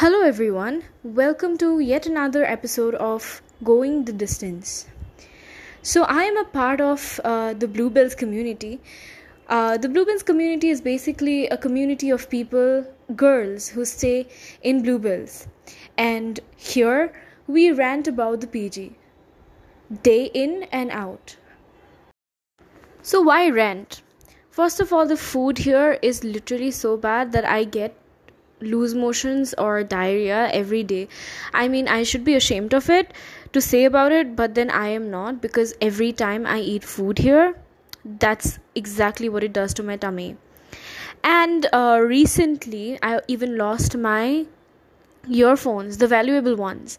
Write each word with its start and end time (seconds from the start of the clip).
Hello, 0.00 0.22
everyone. 0.22 0.84
Welcome 1.04 1.58
to 1.58 1.78
yet 1.78 2.06
another 2.06 2.42
episode 2.42 2.94
of 2.94 3.42
Going 3.62 4.06
the 4.06 4.14
Distance. 4.14 4.86
So, 5.82 6.04
I 6.04 6.22
am 6.22 6.38
a 6.38 6.46
part 6.46 6.80
of 6.80 7.20
uh, 7.22 7.52
the 7.52 7.68
Bluebells 7.68 8.14
community. 8.14 8.80
Uh, 9.46 9.76
the 9.76 9.90
Bluebells 9.90 10.22
community 10.22 10.70
is 10.70 10.80
basically 10.80 11.48
a 11.48 11.58
community 11.58 12.08
of 12.08 12.30
people, 12.30 12.86
girls, 13.14 13.68
who 13.68 13.84
stay 13.84 14.26
in 14.62 14.82
Bluebells. 14.82 15.46
And 15.98 16.40
here 16.56 17.12
we 17.46 17.70
rant 17.70 18.08
about 18.08 18.40
the 18.40 18.46
PG, 18.46 18.96
day 20.02 20.30
in 20.32 20.62
and 20.72 20.90
out. 20.90 21.36
So, 23.02 23.20
why 23.20 23.50
rant? 23.50 24.00
First 24.48 24.80
of 24.80 24.94
all, 24.94 25.06
the 25.06 25.18
food 25.18 25.58
here 25.58 25.98
is 26.00 26.24
literally 26.24 26.70
so 26.70 26.96
bad 26.96 27.32
that 27.32 27.44
I 27.44 27.64
get 27.64 27.99
loose 28.60 28.94
motions 28.94 29.54
or 29.54 29.82
diarrhea 29.82 30.50
every 30.52 30.82
day. 30.82 31.08
I 31.52 31.68
mean, 31.68 31.88
I 31.88 32.02
should 32.02 32.24
be 32.24 32.34
ashamed 32.34 32.74
of 32.74 32.90
it 32.90 33.12
to 33.52 33.60
say 33.60 33.84
about 33.84 34.12
it, 34.12 34.36
but 34.36 34.54
then 34.54 34.70
I 34.70 34.88
am 34.88 35.10
not 35.10 35.40
because 35.40 35.74
every 35.80 36.12
time 36.12 36.46
I 36.46 36.60
eat 36.60 36.84
food 36.84 37.18
here, 37.18 37.54
that's 38.04 38.58
exactly 38.74 39.28
what 39.28 39.44
it 39.44 39.52
does 39.52 39.74
to 39.74 39.82
my 39.82 39.96
tummy. 39.96 40.36
And 41.22 41.66
uh, 41.72 42.00
recently, 42.02 42.98
I 43.02 43.20
even 43.28 43.56
lost 43.56 43.96
my 43.96 44.46
earphones, 45.28 45.98
the 45.98 46.06
valuable 46.06 46.56
ones. 46.56 46.98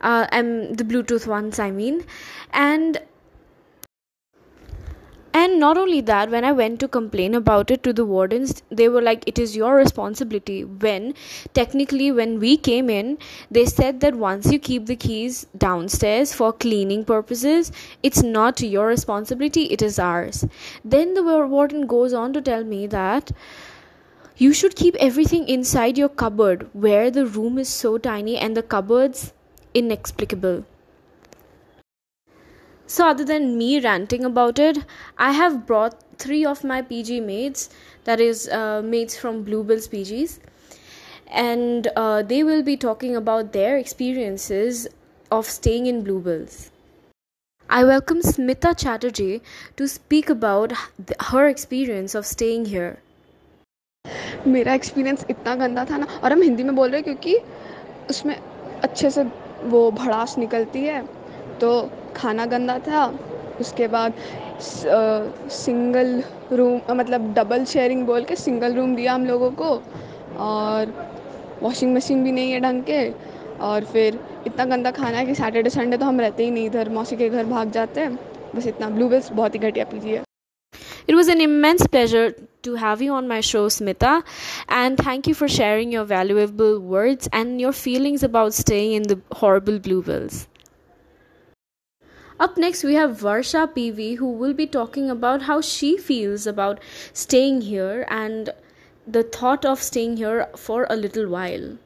Uh, 0.00 0.26
the 0.32 0.84
Bluetooth 0.84 1.28
ones, 1.28 1.58
I 1.60 1.70
mean. 1.70 2.04
And 2.52 3.00
and 5.34 5.58
not 5.58 5.78
only 5.80 6.00
that 6.08 6.30
when 6.30 6.44
i 6.44 6.52
went 6.52 6.78
to 6.80 6.86
complain 6.96 7.34
about 7.34 7.70
it 7.74 7.82
to 7.82 7.92
the 7.98 8.04
wardens 8.04 8.62
they 8.70 8.88
were 8.88 9.02
like 9.02 9.22
it 9.26 9.38
is 9.38 9.56
your 9.56 9.74
responsibility. 9.74 10.64
When 10.64 11.14
technically 11.54 12.10
when 12.12 12.38
we 12.38 12.56
came 12.56 12.90
in 12.90 13.16
they 13.50 13.64
said 13.64 14.00
that 14.00 14.14
once 14.14 14.52
you 14.52 14.58
keep 14.58 14.86
the 14.86 14.96
keys 14.96 15.46
downstairs 15.56 16.32
for 16.34 16.52
cleaning 16.52 17.04
purposes 17.04 17.72
it's 18.02 18.22
not 18.22 18.60
your 18.60 18.86
responsibility 18.86 19.64
it 19.64 19.82
is 19.82 19.98
ours. 19.98 20.44
Then 20.84 21.14
the 21.14 21.22
warden 21.22 21.86
goes 21.86 22.12
on 22.12 22.32
to 22.34 22.42
tell 22.42 22.64
me 22.64 22.86
that 22.88 23.32
you 24.36 24.52
should 24.52 24.76
keep 24.76 24.96
everything 24.96 25.48
inside 25.48 25.96
your 25.96 26.08
cupboard 26.08 26.68
where 26.72 27.10
the 27.10 27.26
room 27.26 27.58
is 27.58 27.68
so 27.68 27.96
tiny 27.96 28.36
and 28.36 28.56
the 28.56 28.62
cupboards 28.62 29.32
inexplicable 29.74 30.64
so, 32.92 33.06
other 33.08 33.24
than 33.24 33.56
me 33.56 33.80
ranting 33.80 34.22
about 34.22 34.58
it, 34.58 34.78
I 35.16 35.32
have 35.32 35.66
brought 35.66 35.94
three 36.18 36.44
of 36.44 36.62
my 36.62 36.82
PG 36.82 37.20
mates, 37.20 37.70
that 38.04 38.20
is, 38.20 38.50
uh, 38.50 38.82
mates 38.84 39.16
from 39.16 39.44
Bluebell's 39.44 39.88
PGs, 39.88 40.40
and 41.28 41.88
uh, 41.96 42.20
they 42.20 42.42
will 42.44 42.62
be 42.62 42.76
talking 42.76 43.16
about 43.16 43.54
their 43.54 43.78
experiences 43.78 44.88
of 45.30 45.46
staying 45.46 45.86
in 45.86 46.02
Bluebell's. 46.04 46.70
I 47.70 47.82
welcome 47.84 48.20
Smita 48.20 48.74
Chatterjee 48.76 49.40
to 49.76 49.88
speak 49.88 50.28
about 50.28 50.74
her 51.30 51.48
experience 51.48 52.14
of 52.14 52.26
staying 52.26 52.66
here. 52.66 52.98
मेरा 54.46 54.74
experience 54.74 55.24
इतना 55.30 55.54
गंदा 55.56 55.84
था 55.90 55.96
ना 55.96 56.06
और 56.22 56.32
हम 56.32 56.42
हिंदी 56.42 56.62
में 56.62 56.74
बोल 56.76 56.90
रहे 56.90 57.00
हैं 57.00 57.04
क्योंकि 57.04 57.36
उसमें 58.10 58.36
अच्छे 58.84 59.10
से 59.10 59.24
वो 59.72 59.90
भड़ास 60.04 60.38
निकलती 60.38 60.84
है 60.84 61.02
तो 61.60 61.74
खाना 62.16 62.46
गंदा 62.46 62.78
था, 62.78 63.06
उसके 63.60 63.88
बाद 63.88 64.12
सिंगल 64.60 66.22
रूम 66.52 66.80
मतलब 66.96 67.32
डबल 67.34 67.64
शेयरिंग 67.66 68.04
बोल 68.06 68.24
के 68.24 68.36
सिंगल 68.36 68.74
रूम 68.74 68.94
दिया 68.96 69.14
हम 69.14 69.26
लोगों 69.26 69.50
को 69.60 69.70
और 70.40 70.94
वॉशिंग 71.62 71.94
मशीन 71.94 72.24
भी 72.24 72.32
नहीं 72.32 72.52
है 72.52 72.60
ढंग 72.60 72.82
के 72.84 73.08
और 73.62 73.84
फिर 73.84 74.18
इतना 74.46 74.64
गंदा 74.66 74.90
खाना 74.90 75.18
है 75.18 75.26
कि 75.26 75.34
सैटरडे 75.34 75.70
संडे 75.70 75.96
तो 75.96 76.06
हम 76.06 76.20
रहते 76.20 76.44
ही 76.44 76.50
नहीं 76.50 76.66
इधर, 76.66 76.88
मौसी 76.90 77.16
के 77.16 77.28
घर 77.28 77.44
भाग 77.46 77.70
जाते 77.70 78.00
हैं, 78.00 78.18
बस 78.54 78.66
इतना 78.66 78.88
ब्लू 78.90 79.08
बेल्स 79.08 79.32
बहुत 79.32 79.54
ही 79.54 79.58
घटिया 79.60 79.84
पीजिए 79.92 80.20
it 81.08 81.14
was 81.14 81.30
an 81.30 81.40
immense 81.40 81.86
pleasure 81.86 82.34
to 82.64 82.74
have 82.76 83.02
you 83.02 83.14
on 83.14 83.26
my 83.28 83.42
show 83.42 83.68
Smita 83.68 84.22
and 84.72 84.98
thank 85.00 85.28
you 85.28 85.34
for 85.34 85.48
sharing 85.50 85.94
your 85.94 86.06
valuable 86.06 86.78
words 86.90 87.28
and 87.34 87.60
your 87.60 87.72
feelings 87.74 88.24
about 88.24 88.52
staying 88.54 88.94
in 88.94 89.02
the 89.04 89.20
Herbal 89.42 89.78
Blue 89.78 90.00
Bells 90.02 90.46
Up 92.40 92.56
next, 92.56 92.82
we 92.84 92.94
have 92.94 93.18
Varsha 93.20 93.66
PV 93.72 94.16
who 94.16 94.30
will 94.30 94.54
be 94.54 94.66
talking 94.66 95.10
about 95.10 95.42
how 95.42 95.60
she 95.60 95.96
feels 95.96 96.46
about 96.46 96.80
staying 97.12 97.60
here 97.62 98.06
and 98.08 98.50
the 99.06 99.22
thought 99.22 99.64
of 99.64 99.82
staying 99.82 100.16
here 100.16 100.48
for 100.56 100.86
a 100.90 100.96
little 100.96 101.28
while. 101.28 101.78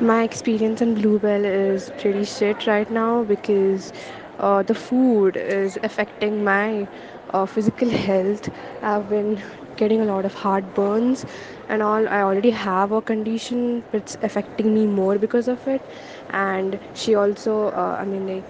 My 0.00 0.22
experience 0.22 0.80
in 0.82 0.94
Bluebell 0.94 1.44
is 1.44 1.90
pretty 1.98 2.24
shit 2.24 2.66
right 2.66 2.90
now 2.90 3.22
because 3.24 3.92
uh, 4.38 4.62
the 4.62 4.74
food 4.74 5.36
is 5.36 5.78
affecting 5.82 6.42
my 6.42 6.88
uh, 7.30 7.46
physical 7.46 7.90
health. 8.06 8.48
I've 8.82 9.08
been 9.08 9.42
getting 9.76 10.00
a 10.00 10.04
lot 10.04 10.24
of 10.24 10.34
heartburns 10.34 11.24
and 11.68 11.82
all. 11.82 12.08
I 12.08 12.22
already 12.22 12.50
have 12.50 12.92
a 12.92 13.00
condition, 13.02 13.84
it's 13.92 14.16
affecting 14.22 14.74
me 14.74 14.86
more 14.86 15.18
because 15.18 15.48
of 15.48 15.68
it. 15.68 15.82
And 16.30 16.78
she 16.94 17.14
also, 17.14 17.68
uh, 17.68 17.98
I 18.00 18.04
mean, 18.04 18.26
like, 18.26 18.44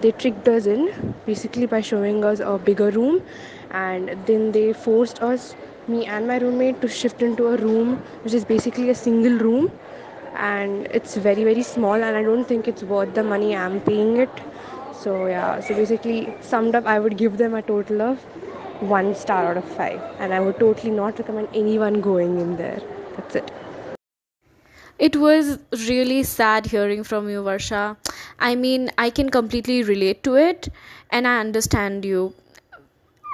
they 0.00 0.12
tricked 0.12 0.48
us 0.48 0.66
in 0.66 1.14
basically 1.26 1.66
by 1.66 1.80
showing 1.80 2.24
us 2.24 2.40
a 2.40 2.58
bigger 2.58 2.90
room. 2.90 3.22
And 3.70 4.26
then 4.26 4.52
they 4.52 4.72
forced 4.72 5.22
us 5.22 5.56
me 5.86 6.06
and 6.06 6.26
my 6.26 6.38
roommate 6.38 6.80
to 6.82 6.88
shift 6.88 7.22
into 7.22 7.48
a 7.48 7.56
room 7.56 8.02
which 8.22 8.34
is 8.34 8.44
basically 8.44 8.90
a 8.90 8.94
single 8.94 9.38
room. 9.38 9.78
And 10.34 10.86
it's 10.90 11.16
very 11.16 11.44
very 11.44 11.62
small 11.62 11.94
and 12.08 12.16
i 12.16 12.22
don't 12.22 12.44
think 12.44 12.68
it's 12.68 12.82
worth 12.84 13.14
the 13.14 13.24
money 13.24 13.54
i'm 13.54 13.80
paying 13.80 14.16
it. 14.16 14.42
So 14.90 15.26
yeah 15.26 15.60
so 15.60 15.74
basically 15.74 16.36
summed 16.40 16.74
up 16.74 16.86
i 16.86 16.98
would 16.98 17.16
give 17.16 17.36
them 17.38 17.54
a 17.54 17.62
total 17.62 18.02
of 18.02 18.26
one 18.80 19.14
star 19.14 19.46
out 19.50 19.56
of 19.58 19.64
five. 19.66 20.02
And 20.18 20.32
i 20.34 20.40
would 20.40 20.58
totally 20.60 20.92
not 20.92 21.18
recommend 21.18 21.48
anyone 21.54 22.00
going 22.00 22.38
in 22.38 22.56
there. 22.56 22.80
That's 23.16 23.34
it 23.36 23.59
it 25.00 25.16
was 25.16 25.58
really 25.88 26.22
sad 26.22 26.66
hearing 26.66 27.02
from 27.04 27.28
you, 27.28 27.42
Varsha. 27.42 27.96
I 28.38 28.54
mean, 28.54 28.90
I 28.98 29.10
can 29.10 29.30
completely 29.30 29.82
relate 29.82 30.22
to 30.24 30.34
it 30.36 30.68
and 31.10 31.26
I 31.26 31.40
understand 31.40 32.04
you. 32.04 32.34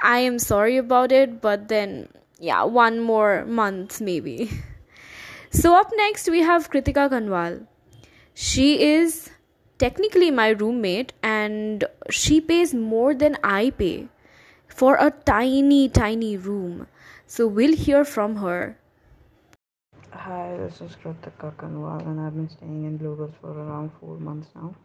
I 0.03 0.19
am 0.19 0.39
sorry 0.39 0.77
about 0.77 1.11
it, 1.11 1.41
but 1.41 1.67
then, 1.67 2.07
yeah, 2.39 2.63
one 2.63 2.99
more 3.01 3.45
month 3.45 3.99
maybe. 4.01 4.49
So, 5.49 5.75
up 5.75 5.91
next, 5.95 6.29
we 6.29 6.41
have 6.41 6.69
Kritika 6.69 7.09
Kanwal. 7.09 7.65
She 8.33 8.83
is 8.83 9.31
technically 9.77 10.29
my 10.29 10.49
roommate 10.49 11.13
and 11.23 11.85
she 12.09 12.41
pays 12.41 12.73
more 12.73 13.15
than 13.15 13.37
I 13.43 13.69
pay 13.71 14.09
for 14.67 14.95
a 14.95 15.11
tiny, 15.11 15.89
tiny 15.89 16.35
room. 16.37 16.87
So, 17.27 17.47
we'll 17.47 17.75
hear 17.75 18.03
from 18.05 18.35
her. 18.37 18.77
Hi, 20.27 20.57
this 20.57 20.81
is 20.81 20.93
Kritika 21.01 21.53
Kanwal, 21.55 22.05
and 22.05 22.19
I've 22.19 22.35
been 22.35 22.49
staying 22.49 22.83
in 22.83 22.97
Bluebells 22.97 23.35
for 23.39 23.49
around 23.49 23.91
four 23.97 24.17
months 24.17 24.49
now. 24.55 24.75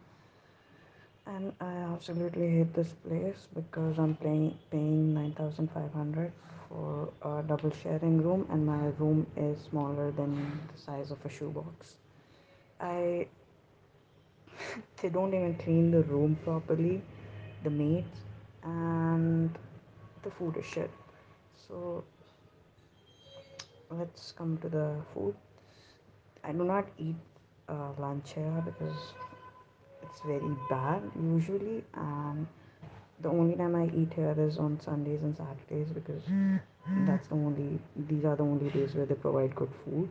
And 1.27 1.51
I 1.59 1.73
absolutely 1.93 2.49
hate 2.49 2.73
this 2.73 2.93
place 3.05 3.47
because 3.53 3.99
I'm 3.99 4.15
paying 4.15 4.57
paying 4.71 5.13
nine 5.13 5.33
thousand 5.33 5.69
five 5.73 5.91
hundred 5.91 6.31
for 6.69 7.09
a 7.23 7.43
double 7.45 7.71
sharing 7.71 8.21
room, 8.23 8.47
and 8.51 8.65
my 8.65 8.87
room 8.97 9.27
is 9.35 9.59
smaller 9.69 10.11
than 10.11 10.31
the 10.71 10.79
size 10.79 11.11
of 11.11 11.25
a 11.25 11.29
shoebox. 11.29 11.95
I 12.79 13.27
they 15.01 15.09
don't 15.09 15.33
even 15.33 15.55
clean 15.55 15.91
the 15.91 16.03
room 16.03 16.39
properly, 16.45 17.01
the 17.65 17.69
maids, 17.69 18.23
and 18.63 19.59
the 20.21 20.31
food 20.31 20.55
is 20.55 20.65
shit. 20.65 20.91
So 21.67 22.05
let's 23.89 24.31
come 24.31 24.57
to 24.59 24.69
the 24.69 24.95
food. 25.13 25.35
I 26.43 26.51
do 26.51 26.63
not 26.63 26.87
eat 26.97 27.15
uh, 27.69 27.91
lunch 27.97 28.33
here 28.33 28.63
because 28.65 29.13
it's 30.01 30.21
very 30.21 30.55
bad 30.69 31.01
usually 31.19 31.83
and 31.95 32.45
the 33.21 33.29
only 33.29 33.55
time 33.55 33.75
i 33.75 33.85
eat 34.01 34.13
here 34.13 34.35
is 34.37 34.57
on 34.57 34.79
sundays 34.79 35.21
and 35.23 35.35
saturdays 35.37 35.89
because 35.97 36.23
that's 37.07 37.27
the 37.27 37.35
only 37.35 37.79
these 38.09 38.25
are 38.25 38.35
the 38.35 38.43
only 38.43 38.69
days 38.71 38.93
where 38.95 39.05
they 39.05 39.15
provide 39.15 39.55
good 39.55 39.71
food 39.83 40.09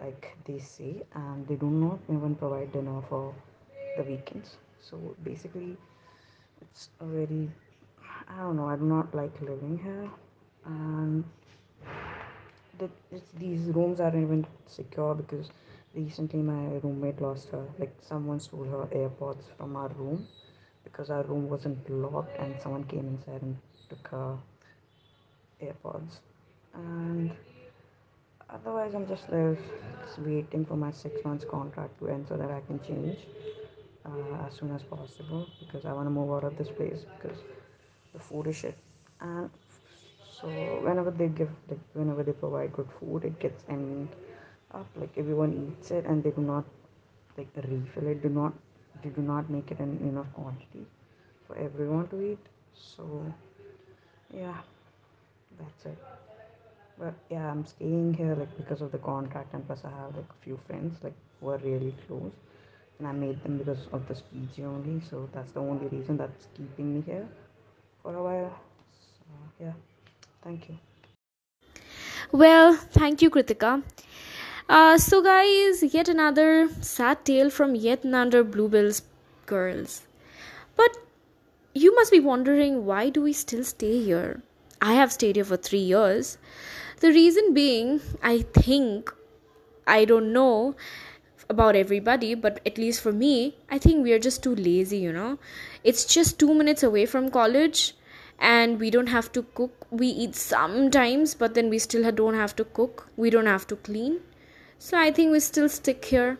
like 0.00 0.36
they 0.44 0.58
say 0.58 1.02
and 1.14 1.46
they 1.48 1.56
do 1.56 1.70
not 1.70 1.98
even 2.08 2.34
provide 2.34 2.72
dinner 2.72 3.00
for 3.08 3.34
the 3.96 4.02
weekends. 4.02 4.56
So 4.80 5.16
basically 5.22 5.76
it's 6.60 6.90
a 7.00 7.04
very 7.04 7.50
i 8.28 8.36
don't 8.38 8.56
know 8.56 8.68
i 8.68 8.76
do 8.76 8.84
not 8.84 9.14
like 9.14 9.40
living 9.40 9.78
here 9.82 10.08
and 10.66 11.24
that 12.82 13.22
these 13.38 13.66
rooms 13.78 14.00
aren't 14.00 14.16
even 14.16 14.46
secure 14.66 15.14
because 15.14 15.50
recently 15.94 16.40
my 16.40 16.62
roommate 16.82 17.20
lost 17.20 17.48
her 17.50 17.64
like 17.78 17.94
someone 18.00 18.40
stole 18.40 18.64
her 18.64 18.86
airpods 19.00 19.44
from 19.56 19.76
our 19.76 19.88
room 20.00 20.26
because 20.84 21.10
our 21.10 21.22
room 21.24 21.48
wasn't 21.48 21.90
locked 21.90 22.38
and 22.38 22.54
someone 22.62 22.84
came 22.84 23.06
inside 23.14 23.42
and 23.42 23.56
took 23.88 24.08
her 24.08 24.36
airpods. 25.62 26.20
And 26.74 27.30
otherwise 28.50 28.94
i'm 28.94 29.06
just 29.08 29.26
just 29.28 30.18
waiting 30.18 30.64
for 30.64 30.76
my 30.76 30.90
six 30.90 31.24
months 31.24 31.44
contract 31.50 31.98
to 31.98 32.08
end 32.08 32.26
so 32.28 32.36
that 32.36 32.50
i 32.50 32.60
can 32.66 32.78
change 32.88 33.20
uh, 34.04 34.46
as 34.46 34.54
soon 34.54 34.70
as 34.74 34.82
possible 34.82 35.48
because 35.60 35.86
i 35.86 35.92
want 35.92 36.06
to 36.06 36.10
move 36.10 36.30
out 36.32 36.44
of 36.44 36.56
this 36.58 36.68
place 36.68 37.06
because 37.16 37.38
the 38.12 38.18
food 38.18 38.46
is 38.46 38.56
shit. 38.56 38.76
And 39.20 39.50
so 40.36 40.48
whenever 40.86 41.10
they 41.10 41.28
give 41.28 41.50
like 41.70 41.84
whenever 41.94 42.22
they 42.22 42.32
provide 42.42 42.72
good 42.72 42.88
food 42.98 43.24
it 43.24 43.38
gets 43.44 43.64
ended 43.68 44.08
up 44.80 44.86
like 45.02 45.16
everyone 45.22 45.52
eats 45.64 45.90
it 45.90 46.04
and 46.06 46.22
they 46.24 46.30
do 46.30 46.42
not 46.52 46.64
like 47.38 47.48
refill 47.68 48.08
it 48.14 48.22
do 48.22 48.28
not 48.28 48.52
they 49.02 49.10
do 49.10 49.22
not 49.22 49.48
make 49.50 49.70
it 49.70 49.80
in 49.80 49.92
enough 50.10 50.32
quantity 50.34 50.84
for 51.46 51.56
everyone 51.56 52.06
to 52.08 52.20
eat. 52.32 52.38
So 52.74 53.04
yeah 54.34 54.60
that's 55.58 55.86
it. 55.86 55.98
But 56.98 57.14
yeah 57.30 57.50
i'm 57.50 57.64
staying 57.66 58.14
here 58.14 58.34
like 58.34 58.56
because 58.56 58.80
of 58.80 58.92
the 58.92 58.98
contract 58.98 59.52
and 59.54 59.66
plus 59.66 59.84
i 59.84 59.90
have 59.90 60.16
like 60.16 60.30
a 60.36 60.44
few 60.44 60.58
friends 60.66 61.02
like 61.02 61.14
who 61.40 61.48
are 61.50 61.58
really 61.58 61.94
close. 62.06 62.32
And 62.98 63.08
i 63.08 63.12
made 63.12 63.42
them 63.42 63.58
because 63.58 63.86
of 63.92 64.06
this 64.08 64.22
pg 64.32 64.64
only 64.64 65.00
so 65.10 65.28
that's 65.32 65.52
the 65.52 65.60
only 65.60 65.86
reason 65.88 66.16
that's 66.16 66.46
keeping 66.56 66.94
me 66.94 67.02
here 67.02 67.26
for 68.02 68.14
a 68.16 68.22
while. 68.22 68.58
So 68.92 69.64
yeah 69.64 69.72
thank 70.42 70.68
you 70.68 70.78
Well, 72.32 72.74
thank 72.74 73.22
you, 73.22 73.30
Kritika. 73.30 73.82
Uh, 74.68 74.98
so, 74.98 75.22
guys, 75.22 75.82
yet 75.82 76.08
another 76.08 76.68
sad 76.80 77.24
tale 77.24 77.50
from 77.50 77.74
yet 77.76 78.04
another 78.04 78.42
Bluebells 78.42 79.02
girls. 79.46 80.02
But 80.76 80.96
you 81.74 81.94
must 81.94 82.10
be 82.10 82.20
wondering 82.20 82.86
why 82.86 83.10
do 83.10 83.22
we 83.22 83.32
still 83.32 83.64
stay 83.64 84.02
here? 84.02 84.42
I 84.80 84.94
have 84.94 85.12
stayed 85.12 85.36
here 85.36 85.44
for 85.44 85.56
three 85.56 85.86
years. 85.94 86.38
The 87.00 87.08
reason 87.08 87.54
being, 87.54 88.00
I 88.22 88.42
think, 88.42 89.14
I 89.86 90.04
don't 90.04 90.32
know 90.32 90.74
about 91.50 91.76
everybody, 91.76 92.34
but 92.34 92.60
at 92.66 92.78
least 92.78 93.00
for 93.02 93.12
me, 93.12 93.56
I 93.70 93.78
think 93.78 94.02
we 94.02 94.12
are 94.12 94.18
just 94.18 94.42
too 94.42 94.54
lazy, 94.54 94.98
you 94.98 95.12
know. 95.12 95.38
It's 95.84 96.04
just 96.04 96.38
two 96.38 96.54
minutes 96.54 96.82
away 96.82 97.06
from 97.06 97.30
college 97.30 97.94
and 98.38 98.80
we 98.80 98.90
don't 98.90 99.08
have 99.08 99.30
to 99.32 99.42
cook. 99.42 99.81
We 99.92 100.08
eat 100.08 100.34
sometimes, 100.34 101.36
but 101.36 101.54
then 101.54 101.70
we 101.70 101.78
still 101.78 102.10
don't 102.10 102.34
have 102.34 102.56
to 102.56 102.64
cook. 102.64 103.08
We 103.16 103.30
don't 103.30 103.46
have 103.46 103.66
to 103.68 103.76
clean. 103.76 104.20
So 104.80 104.98
I 104.98 105.12
think 105.12 105.30
we 105.30 105.38
still 105.38 105.68
stick 105.68 106.04
here. 106.06 106.38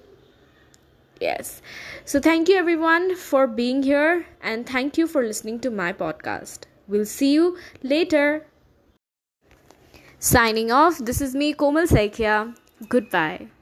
Yes. 1.20 1.62
So 2.04 2.19
thank 2.19 2.49
you 2.49 2.56
everyone 2.56 3.14
for 3.14 3.46
being 3.46 3.84
here 3.84 4.26
and 4.43 4.69
thank 4.69 4.99
you 4.99 5.06
for 5.06 5.22
listening 5.22 5.60
to 5.60 5.70
my 5.70 5.93
podcast. 5.93 6.64
We'll 6.88 7.06
see 7.06 7.32
you 7.34 7.56
later. 7.84 8.44
Signing 10.19 10.72
off, 10.72 10.99
this 10.99 11.20
is 11.20 11.37
me, 11.37 11.52
Komal 11.52 11.87
Saikia. 11.87 12.56
Goodbye. 12.88 13.52